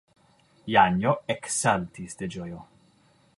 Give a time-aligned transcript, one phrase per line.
[0.75, 2.65] Janjo eksaltis de ĝojo.